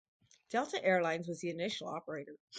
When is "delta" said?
0.49-0.83